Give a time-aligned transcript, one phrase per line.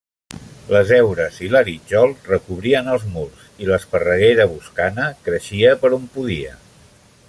[0.75, 6.61] Les heures i l'arítjol recobrien els murs, i l'esparreguera boscana creixia per on podia.